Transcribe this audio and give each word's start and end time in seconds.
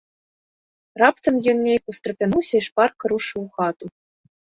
Раптам 1.01 1.35
ён 1.53 1.57
нейк 1.67 1.83
устрапянуўся 1.95 2.53
і 2.63 2.65
шпарка 2.71 3.03
рушыў 3.17 3.39
у 3.47 3.49
хату. 3.61 3.85